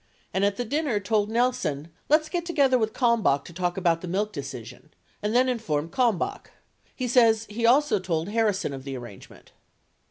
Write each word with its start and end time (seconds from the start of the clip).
660 0.33 0.33
and 0.39 0.45
at 0.45 0.57
the 0.57 0.65
dinner 0.65 0.99
told 0.99 1.29
Nelson 1.29 1.89
"let's 2.09 2.27
get 2.27 2.43
together 2.43 2.79
with 2.79 2.91
Kalmbach 2.91 3.45
to 3.45 3.53
talk 3.53 3.77
about 3.77 4.01
the 4.01 4.07
milk 4.07 4.33
decision" 4.33 4.89
and 5.21 5.35
then 5.35 5.47
informed 5.47 5.91
Kalmbach. 5.91 6.47
He 6.95 7.07
says 7.07 7.45
he 7.51 7.67
also 7.67 7.99
told 7.99 8.29
Harrison 8.29 8.73
of 8.73 8.83
the 8.83 8.97
arrangement. 8.97 9.51